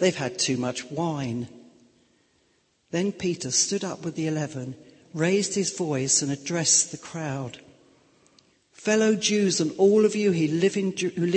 [0.00, 1.46] They've had too much wine.
[2.90, 4.74] Then Peter stood up with the eleven,
[5.14, 7.60] raised his voice, and addressed the crowd.
[8.72, 10.76] Fellow Jews and all of you who live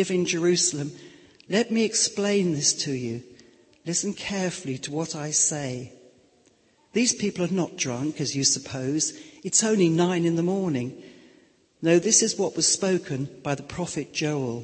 [0.10, 0.94] in, Jerusalem,
[1.50, 3.22] let me explain this to you.
[3.86, 5.92] Listen carefully to what I say.
[6.94, 9.12] These people are not drunk, as you suppose.
[9.44, 11.04] It's only nine in the morning.
[11.82, 14.64] No, this is what was spoken by the prophet Joel.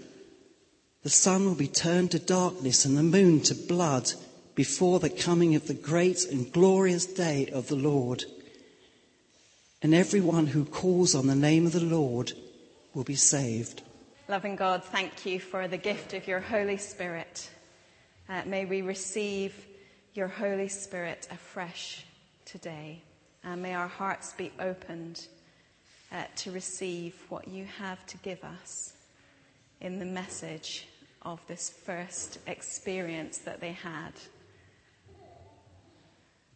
[1.03, 4.11] The sun will be turned to darkness and the moon to blood
[4.53, 8.23] before the coming of the great and glorious day of the Lord.
[9.81, 12.33] And everyone who calls on the name of the Lord
[12.93, 13.81] will be saved.
[14.27, 17.49] Loving God, thank you for the gift of your Holy Spirit.
[18.29, 19.55] Uh, may we receive
[20.13, 22.05] your Holy Spirit afresh
[22.45, 23.01] today.
[23.43, 25.25] And may our hearts be opened
[26.11, 28.93] uh, to receive what you have to give us
[29.79, 30.85] in the message
[31.23, 34.13] of this first experience that they had.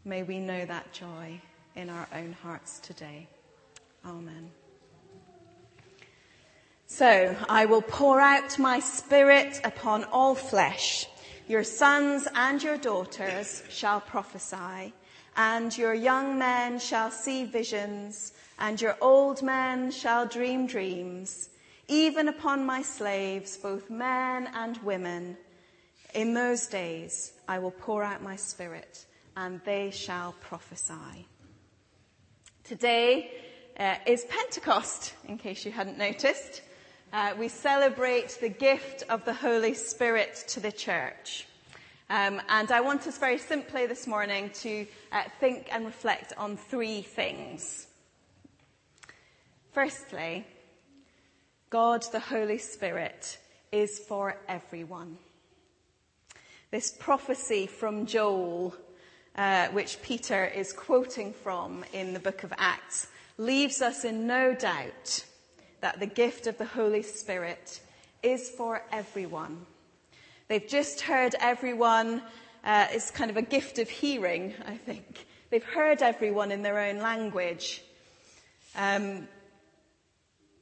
[0.04, 1.42] May we know that joy
[1.76, 3.28] in our own hearts today.
[4.06, 4.52] Amen.
[6.88, 11.08] So I will pour out my spirit upon all flesh.
[11.48, 14.94] Your sons and your daughters shall prophesy,
[15.36, 21.50] and your young men shall see visions, and your old men shall dream dreams,
[21.88, 25.38] even upon my slaves, both men and women.
[26.14, 31.28] In those days I will pour out my spirit, and they shall prophesy.
[32.64, 33.32] Today
[33.78, 36.62] uh, is Pentecost, in case you hadn't noticed
[37.16, 41.48] uh, we celebrate the gift of the Holy Spirit to the church.
[42.10, 46.58] Um, and I want us very simply this morning to uh, think and reflect on
[46.58, 47.88] three things.
[49.72, 50.46] Firstly,
[51.72, 53.40] God the Holy Spirit
[53.72, 55.18] is for everyone.
[56.70, 58.76] This prophecy from Joel,
[59.36, 64.54] uh, which Peter is quoting from in the book of Acts, leaves us in no
[64.54, 65.26] doubt
[65.82, 67.82] that the gift of the Holy Spirit
[68.22, 69.66] is for everyone.
[70.48, 72.22] They've just heard everyone,
[72.64, 75.26] uh, it's kind of a gift of hearing, I think.
[75.50, 77.82] They've heard everyone in their own language.
[78.76, 79.28] Um,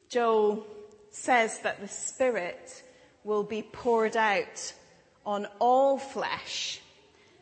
[0.09, 0.65] Joel
[1.13, 2.83] says that the Spirit
[3.23, 4.73] will be poured out
[5.25, 6.81] on all flesh.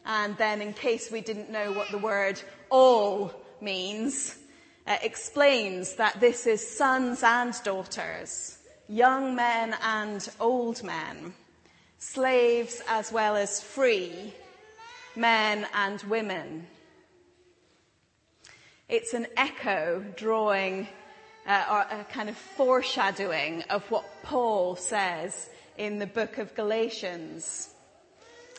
[0.05, 4.35] And then, in case we didn't know what the word all means,
[4.85, 8.57] uh, explains that this is sons and daughters,
[8.89, 11.33] young men and old men,
[11.97, 14.33] slaves as well as free,
[15.15, 16.67] men and women.
[18.89, 20.87] It's an echo drawing
[21.47, 27.69] uh, or a kind of foreshadowing of what Paul says in the book of Galatians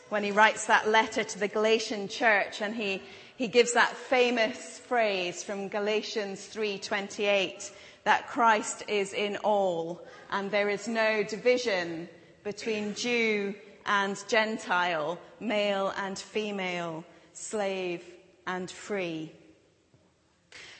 [0.09, 3.01] when he writes that letter to the Galatian church and he,
[3.35, 7.71] he gives that famous phrase from Galatians 3:28
[8.03, 12.07] that Christ is in all and there is no division
[12.43, 13.55] between Jew
[13.85, 17.03] and Gentile, male and female,
[17.33, 18.03] slave
[18.45, 19.31] and free.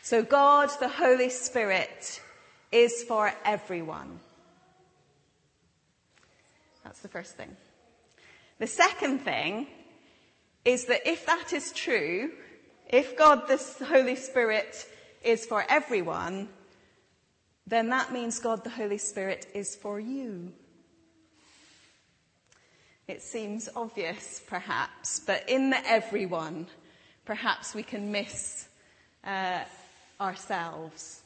[0.03, 2.21] So God, the Holy Spirit,
[2.73, 4.19] is for everyone.
[6.83, 7.55] That's the first thing.
[8.59, 9.65] The second thing
[10.65, 12.31] is that if that is true,
[12.89, 14.85] if God, the Holy Spirit,
[15.23, 16.49] is for everyone,
[17.65, 20.51] then that means God, the Holy Spirit, is for you.
[23.07, 26.67] It seems obvious, perhaps, but in the everyone,
[27.23, 28.67] perhaps we can miss
[29.23, 29.61] uh,
[30.19, 31.21] ourselves.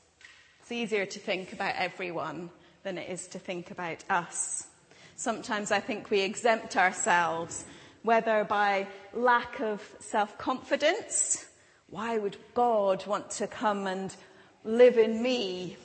[0.61, 2.49] It's easier to think about everyone
[2.83, 4.67] than it is to think about us.
[5.15, 7.65] Sometimes I think we exempt ourselves,
[8.03, 11.45] whether by lack of self-confidence.
[11.89, 14.15] Why would God want to come and
[14.63, 15.77] live in me,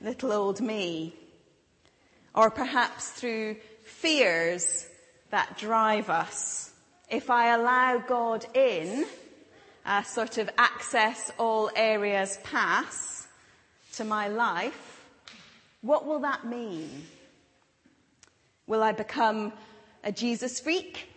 [0.00, 1.14] little old me?
[2.34, 4.88] Or perhaps through fears
[5.30, 6.72] that drive us.
[7.08, 9.04] If I allow God in,
[9.86, 13.26] a sort of access all areas pass
[13.94, 15.02] to my life,
[15.82, 17.06] what will that mean?
[18.66, 19.52] Will I become
[20.04, 21.08] a Jesus freak?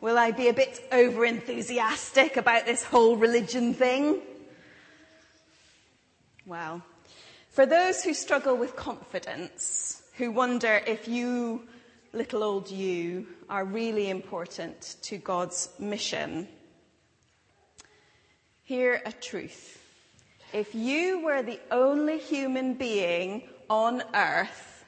[0.00, 4.20] Will I be a bit over enthusiastic about this whole religion thing?
[6.46, 6.82] Well,
[7.50, 11.62] for those who struggle with confidence, who wonder if you,
[12.12, 16.48] little old you, are really important to God's mission,
[18.70, 19.82] hear a truth.
[20.52, 24.84] If you were the only human being on earth,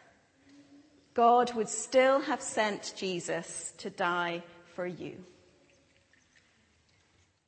[1.14, 4.44] God would still have sent Jesus to die
[4.76, 5.16] for you.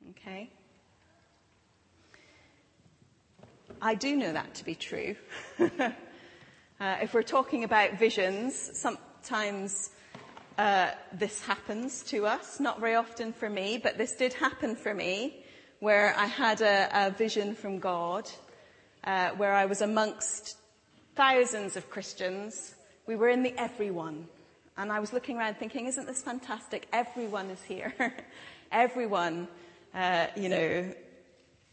[0.09, 0.49] Okay?
[3.81, 5.15] I do know that to be true.
[5.57, 5.89] uh,
[6.81, 9.91] if we're talking about visions, sometimes
[10.57, 12.59] uh, this happens to us.
[12.59, 15.45] Not very often for me, but this did happen for me
[15.79, 18.29] where I had a, a vision from God,
[19.03, 20.57] uh, where I was amongst
[21.15, 22.75] thousands of Christians.
[23.05, 24.27] We were in the everyone.
[24.77, 26.87] And I was looking around thinking, isn't this fantastic?
[26.91, 27.93] Everyone is here.
[28.71, 29.47] Everyone,
[29.93, 30.93] uh, you know,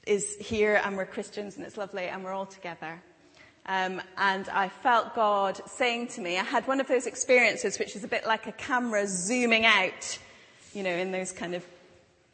[0.07, 3.03] is here and we're Christians and it's lovely and we're all together.
[3.67, 7.95] Um, and I felt God saying to me, I had one of those experiences which
[7.95, 10.19] is a bit like a camera zooming out,
[10.73, 11.65] you know, in those kind of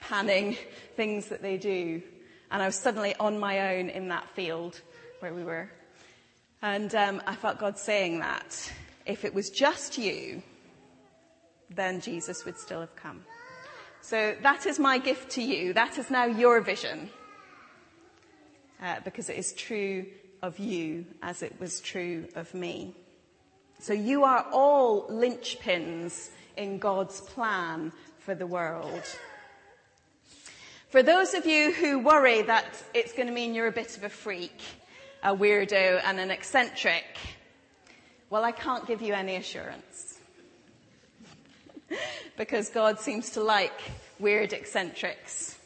[0.00, 0.56] panning
[0.96, 2.02] things that they do.
[2.50, 4.80] And I was suddenly on my own in that field
[5.20, 5.70] where we were.
[6.62, 8.72] And um, I felt God saying that
[9.06, 10.42] if it was just you,
[11.70, 13.24] then Jesus would still have come.
[14.00, 15.72] So that is my gift to you.
[15.72, 17.10] That is now your vision.
[18.80, 20.06] Uh, because it is true
[20.42, 22.94] of you as it was true of me.
[23.80, 29.02] So you are all linchpins in God's plan for the world.
[30.88, 32.64] For those of you who worry that
[32.94, 34.58] it's going to mean you're a bit of a freak,
[35.22, 37.04] a weirdo and an eccentric,
[38.30, 40.18] well, I can't give you any assurance.
[42.38, 43.78] because God seems to like
[44.18, 45.58] weird eccentrics.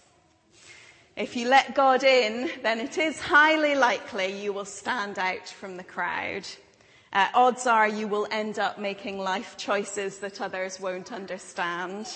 [1.15, 5.77] If you let God in, then it is highly likely you will stand out from
[5.77, 6.49] the crowd.
[7.13, 12.09] Uh, odds are you will end up making life choices that others won't understand.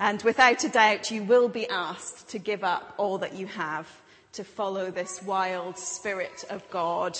[0.00, 3.86] And without a doubt, you will be asked to give up all that you have
[4.32, 7.18] to follow this wild spirit of God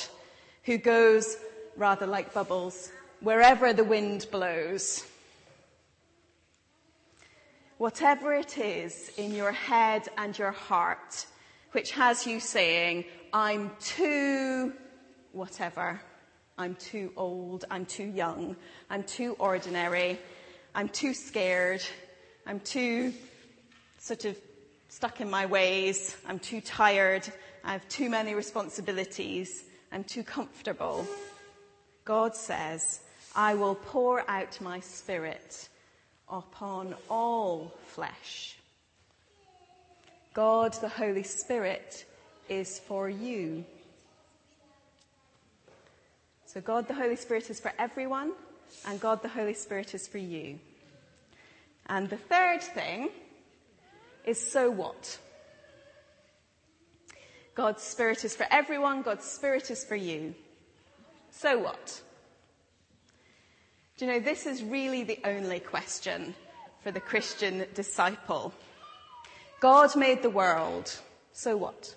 [0.64, 1.37] who goes
[1.76, 5.04] rather like bubbles wherever the wind blows.
[7.76, 11.26] Whatever it is in your head and your heart
[11.72, 14.72] which has you saying, I'm too
[15.32, 16.00] whatever.
[16.56, 17.66] I'm too old.
[17.70, 18.56] I'm too young.
[18.88, 20.18] I'm too ordinary.
[20.75, 21.82] I'm too scared.
[22.47, 23.12] I'm too
[23.99, 24.37] sort of
[24.88, 26.16] stuck in my ways.
[26.26, 27.30] I'm too tired.
[27.64, 29.64] I have too many responsibilities.
[29.92, 31.06] I'm too comfortable.
[32.04, 33.00] God says,
[33.35, 35.68] I will pour out my spirit
[36.28, 38.56] upon all flesh.
[40.32, 42.04] God, the Holy Spirit,
[42.49, 43.64] is for you.
[46.47, 48.32] So God, the Holy Spirit is for everyone,
[48.87, 50.59] and God, the Holy Spirit is for you.
[51.90, 53.11] And the third thing
[54.25, 55.18] is so what?
[57.56, 60.37] God's Spirit is for everyone, God's Spirit is for you.
[61.30, 62.00] So what?
[63.99, 66.37] Do you know, this is really the only question
[66.80, 68.54] for the Christian disciple.
[69.59, 70.97] God made the world.
[71.32, 71.97] So what?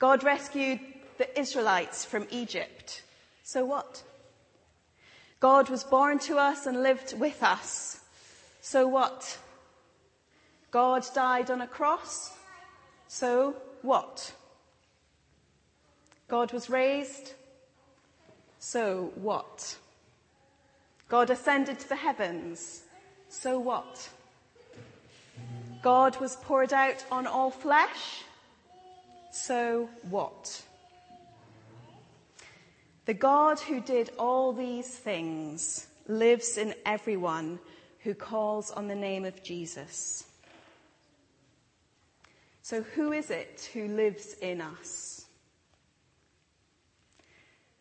[0.00, 0.80] God rescued
[1.18, 3.04] the Israelites from Egypt.
[3.44, 4.02] So what?
[5.38, 8.00] God was born to us and lived with us.
[8.62, 9.38] So what?
[10.70, 12.30] God died on a cross.
[13.08, 14.32] So what?
[16.28, 17.34] God was raised.
[18.60, 19.76] So what?
[21.08, 22.82] God ascended to the heavens.
[23.28, 24.08] So what?
[25.82, 28.22] God was poured out on all flesh.
[29.32, 30.62] So what?
[33.06, 37.58] The God who did all these things lives in everyone
[38.02, 40.24] who calls on the name of Jesus.
[42.62, 45.26] So who is it who lives in us?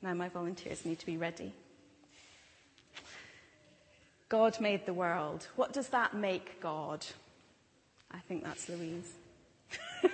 [0.02, 1.54] Now my volunteers need to be ready.
[4.30, 5.48] God made the world.
[5.56, 7.06] What does that make God?
[8.12, 9.12] I think that's Louise.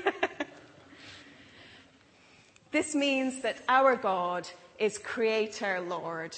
[2.72, 4.48] this means that our God
[4.80, 6.36] is creator Lord.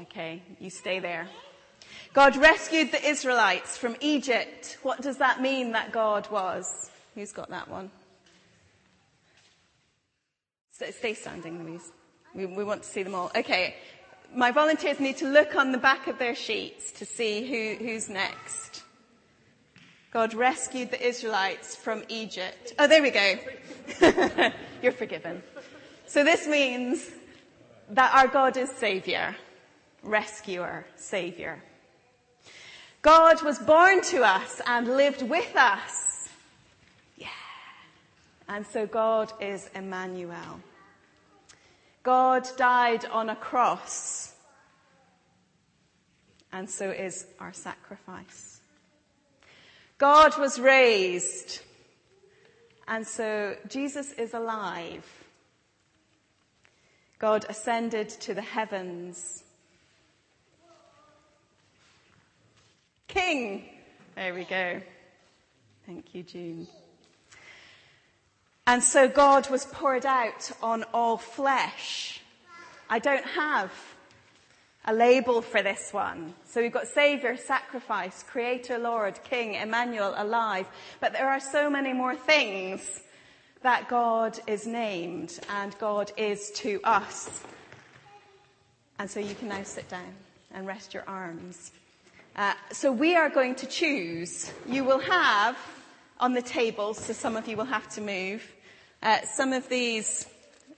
[0.00, 1.28] Okay, you stay there.
[2.12, 4.78] God rescued the Israelites from Egypt.
[4.82, 6.90] What does that mean that God was?
[7.14, 7.90] Who's got that one?
[10.72, 11.90] Stay standing, Louise.
[12.34, 13.30] We, we want to see them all.
[13.34, 13.76] Okay.
[14.34, 18.08] My volunteers need to look on the back of their sheets to see who, who's
[18.08, 18.82] next.
[20.10, 22.74] God rescued the Israelites from Egypt.
[22.78, 23.38] Oh, there we go.
[24.82, 25.42] You're forgiven.
[26.06, 27.10] So this means
[27.90, 29.36] that our God is Savior,
[30.02, 31.62] rescuer, Savior.
[33.08, 36.28] God was born to us and lived with us.
[37.16, 37.28] Yeah.
[38.50, 40.60] And so God is Emmanuel.
[42.02, 44.34] God died on a cross.
[46.52, 48.60] And so is our sacrifice.
[49.96, 51.62] God was raised.
[52.88, 55.06] And so Jesus is alive.
[57.18, 59.44] God ascended to the heavens.
[63.08, 63.64] King.
[64.14, 64.80] There we go.
[65.86, 66.68] Thank you, June.
[68.66, 72.20] And so God was poured out on all flesh.
[72.90, 73.72] I don't have
[74.84, 76.34] a label for this one.
[76.46, 80.66] So we've got Savior, Sacrifice, Creator, Lord, King, Emmanuel, Alive.
[81.00, 83.02] But there are so many more things
[83.62, 87.42] that God is named and God is to us.
[88.98, 90.14] And so you can now sit down
[90.52, 91.72] and rest your arms.
[92.38, 94.52] Uh, so we are going to choose.
[94.64, 95.58] You will have
[96.20, 98.48] on the tables, so some of you will have to move,
[99.02, 100.24] uh, some of these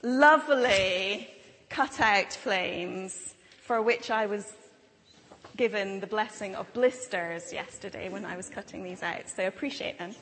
[0.03, 1.29] lovely
[1.69, 4.51] cut-out flames for which I was
[5.59, 9.29] given the blessing of blisters yesterday when I was cutting these out.
[9.29, 10.15] So appreciate them.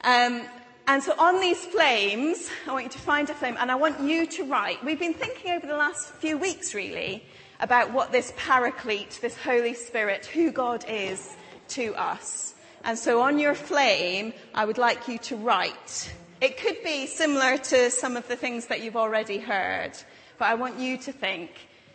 [0.00, 0.46] Um,
[0.86, 4.00] and so on these flames, I want you to find a flame and I want
[4.00, 4.82] you to write.
[4.82, 7.22] We've been thinking over the last few weeks really
[7.60, 11.36] about what this paraclete, this Holy Spirit, who God is
[11.68, 12.54] to us.
[12.84, 16.12] And so on your flame, I would like you to write.
[16.40, 19.92] It could be similar to some of the things that you've already heard,
[20.38, 21.50] but I want you to think,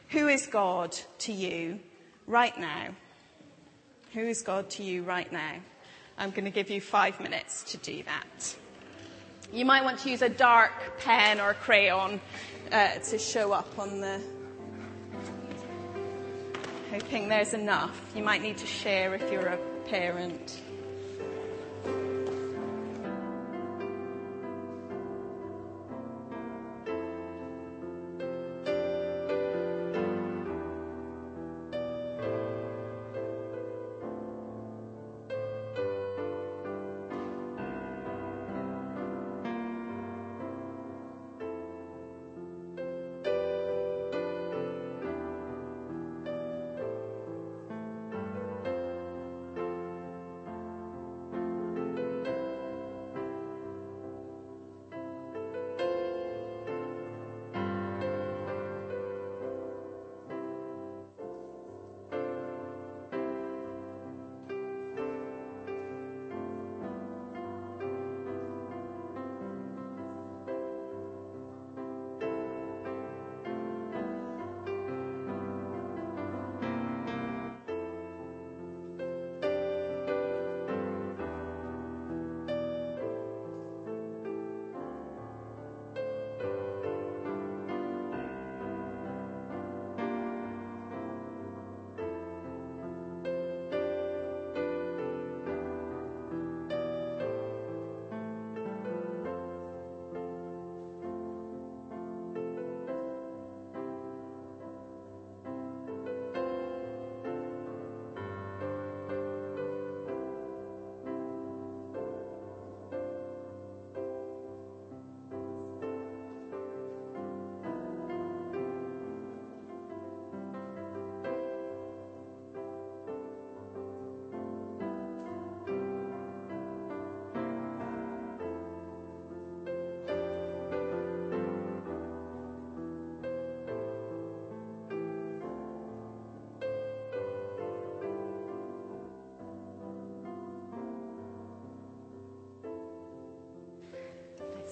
[0.08, 1.80] who is God to you
[2.26, 2.88] right now?
[4.14, 5.54] Who is God to you right now?
[6.18, 8.56] I'm going to give you five minutes to do that.
[9.54, 12.20] You might want to use a dark pen or crayon
[12.72, 14.20] uh, to show up on the.
[17.02, 17.98] Hoping there's enough.
[18.14, 20.60] You might need to share if you're a parent.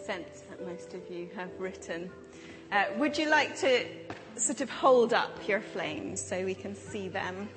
[0.07, 2.09] Sense that most of you have written.
[2.71, 3.85] Uh, would you like to
[4.37, 7.49] sort of hold up your flames so we can see them?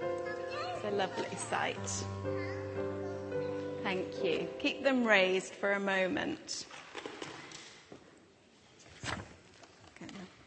[0.00, 2.04] It's a lovely sight.
[3.82, 4.46] Thank you.
[4.60, 6.66] Keep them raised for a moment.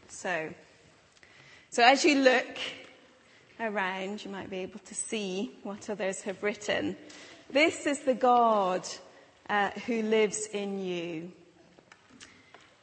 [0.08, 0.54] So,
[1.70, 2.58] so as you look
[3.60, 6.96] around, you might be able to see what others have written.
[7.52, 8.88] This is the God
[9.50, 11.34] uh, who lives in you.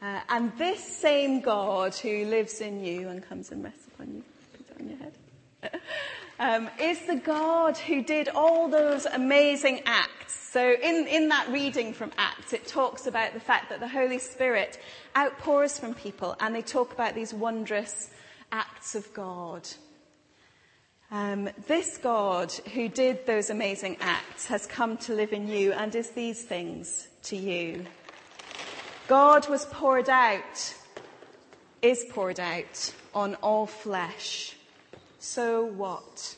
[0.00, 4.22] Uh, and this same God who lives in you and comes and rests upon you,
[4.52, 5.80] put it on your head,
[6.38, 10.34] um, is the God who did all those amazing acts.
[10.50, 14.18] So in, in that reading from Acts, it talks about the fact that the Holy
[14.18, 14.80] Spirit
[15.16, 18.10] outpours from people and they talk about these wondrous
[18.50, 19.68] acts of God.
[21.10, 25.94] Um, this God who did those amazing acts has come to live in you and
[25.94, 27.84] is these things to you.
[29.08, 30.74] God was poured out,
[31.80, 34.54] is poured out on all flesh.
[35.18, 36.36] So what?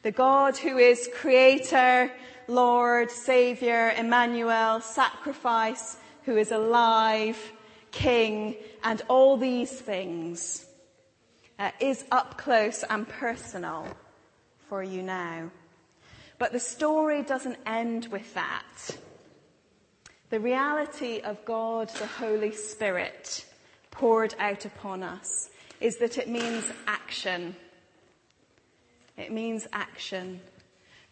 [0.00, 2.10] The God who is creator,
[2.46, 7.36] Lord, Savior, Emmanuel, sacrifice, who is alive,
[7.90, 10.64] King, and all these things,
[11.58, 13.86] uh, is up close and personal
[14.70, 15.50] for you now.
[16.38, 18.96] But the story doesn't end with that.
[20.30, 23.46] The reality of God, the Holy Spirit,
[23.90, 25.48] poured out upon us
[25.80, 27.56] is that it means action.
[29.16, 30.40] It means action.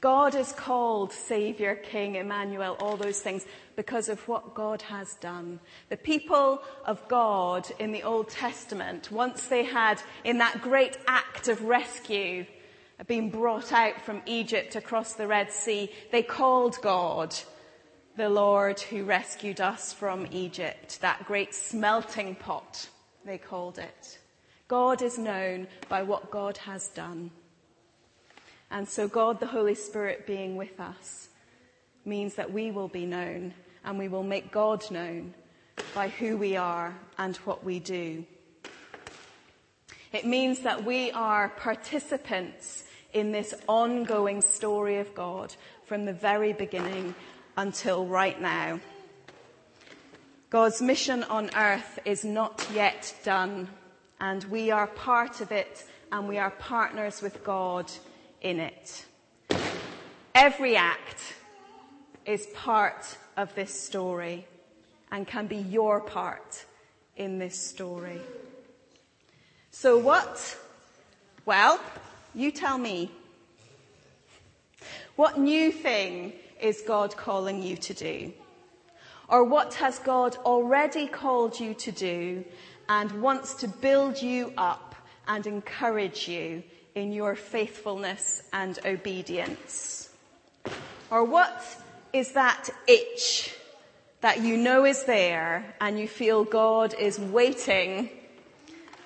[0.03, 5.61] God is called Savior, King, Emmanuel, all those things because of what God has done.
[5.89, 11.49] The people of God in the Old Testament, once they had, in that great act
[11.49, 12.45] of rescue,
[13.07, 17.35] been brought out from Egypt across the Red Sea, they called God
[18.17, 22.89] the Lord who rescued us from Egypt, that great smelting pot,
[23.25, 24.19] they called it.
[24.69, 27.31] God is known by what God has done.
[28.71, 31.29] And so God, the Holy Spirit being with us
[32.05, 33.53] means that we will be known
[33.85, 35.35] and we will make God known
[35.95, 38.25] by who we are and what we do.
[40.13, 46.53] It means that we are participants in this ongoing story of God from the very
[46.53, 47.15] beginning
[47.57, 48.81] until right now.
[50.51, 53.69] God's mission on earth is not yet done,
[54.21, 57.91] and we are part of it, and we are partners with God
[58.41, 59.05] in it.
[60.35, 61.21] Every act
[62.25, 64.47] is part of this story
[65.11, 66.65] and can be your part
[67.17, 68.21] in this story.
[69.71, 70.57] So what?
[71.45, 71.81] Well,
[72.35, 73.11] you tell me.
[75.17, 78.33] What new thing is God calling you to do?
[79.29, 82.45] Or what has God already called you to do
[82.89, 84.95] and wants to build you up
[85.27, 86.63] and encourage you
[86.95, 90.11] in your faithfulness and obedience?
[91.11, 91.63] Or what
[92.13, 93.55] is that itch
[94.21, 98.11] that you know is there and you feel God is waiting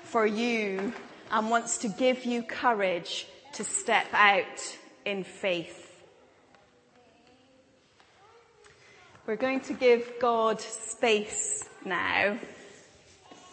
[0.04, 0.92] for you
[1.30, 5.89] and wants to give you courage to step out in faith?
[9.30, 12.36] We're going to give God space now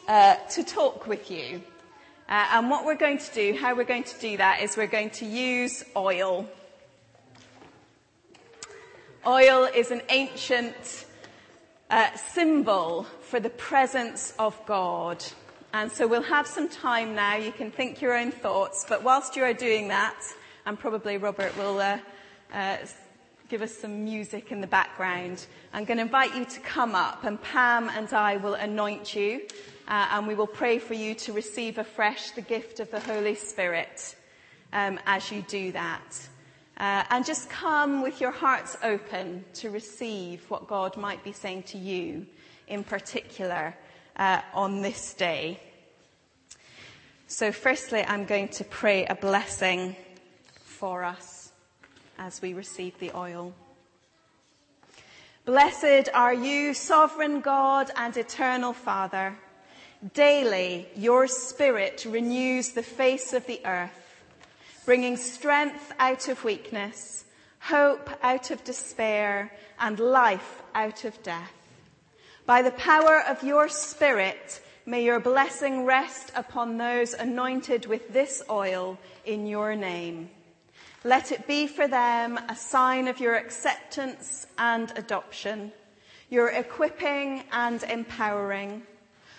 [0.07, 1.61] uh, to talk with you.
[2.27, 4.87] Uh, and what we're going to do, how we're going to do that is we're
[4.87, 6.49] going to use oil.
[9.27, 11.05] Oil is an ancient
[11.91, 15.23] uh, symbol for the presence of God.
[15.75, 17.35] And so we'll have some time now.
[17.35, 20.19] You can think your own thoughts, but whilst you are doing that,
[20.65, 21.99] and probably Robert will uh,
[22.51, 22.77] uh,
[23.49, 25.45] give us some music in the background.
[25.73, 29.41] I'm going to invite you to come up and Pam and I will anoint you
[29.87, 33.35] uh, and we will pray for you to receive afresh the gift of the Holy
[33.35, 34.15] Spirit
[34.73, 36.27] um, as you do that.
[36.77, 41.63] Uh, and just come with your hearts open to receive what God might be saying
[41.63, 42.25] to you
[42.67, 43.75] in particular
[44.17, 45.59] uh, on this day.
[47.27, 49.95] So firstly, I'm going to pray a blessing
[50.63, 51.36] for us
[52.17, 53.53] as we receive the oil.
[55.45, 59.37] Blessed are you, sovereign God and eternal Father.
[60.13, 64.23] Daily your spirit renews the face of the earth,
[64.85, 67.25] bringing strength out of weakness,
[67.59, 71.53] hope out of despair, and life out of death.
[72.45, 78.43] By the power of your spirit, may your blessing rest upon those anointed with this
[78.49, 80.29] oil in your name.
[81.03, 85.71] Let it be for them a sign of your acceptance and adoption,
[86.29, 88.83] your equipping and empowering.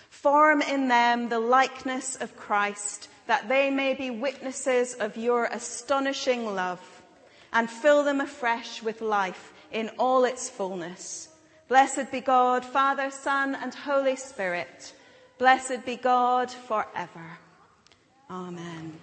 [0.09, 6.55] Form in them the likeness of Christ, that they may be witnesses of your astonishing
[6.55, 6.81] love,
[7.53, 11.29] and fill them afresh with life in all its fullness.
[11.67, 14.93] Blessed be God, Father, Son, and Holy Spirit.
[15.37, 17.37] Blessed be God forever.
[18.29, 18.93] Amen.